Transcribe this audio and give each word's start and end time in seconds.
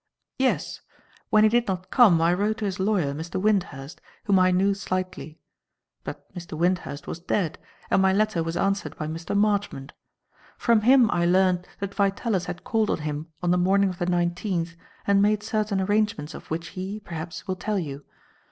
"Yes. 0.39 0.81
When 1.29 1.43
he 1.43 1.49
did 1.51 1.67
not 1.67 1.91
come, 1.91 2.23
I 2.23 2.33
wrote 2.33 2.57
to 2.57 2.65
his 2.65 2.79
lawyer, 2.79 3.13
Mr. 3.13 3.39
Wyndhurst, 3.39 4.01
whom 4.23 4.39
I 4.39 4.49
knew 4.49 4.73
slightly. 4.73 5.37
But 6.03 6.33
Mr. 6.33 6.57
Wyndhurst 6.57 7.05
was 7.05 7.19
dead, 7.19 7.59
and 7.91 8.01
my 8.01 8.11
letter 8.11 8.41
was 8.41 8.57
answered 8.57 8.97
by 8.97 9.05
Mr. 9.05 9.37
Marchmont. 9.37 9.93
From 10.57 10.81
him 10.81 11.11
I 11.11 11.27
learned 11.27 11.67
that 11.79 11.93
Vitalis 11.93 12.45
had 12.45 12.63
called 12.63 12.89
on 12.89 13.01
him 13.01 13.27
on 13.43 13.51
the 13.51 13.59
morning 13.59 13.89
of 13.89 13.99
the 13.99 14.07
nineteenth 14.07 14.75
and 15.05 15.21
made 15.21 15.43
certain 15.43 15.79
arrangements 15.79 16.33
of 16.33 16.49
which 16.49 16.69
he, 16.69 16.99
perhaps, 16.99 17.47
will 17.47 17.55
tell 17.55 17.77
you. 17.77 18.03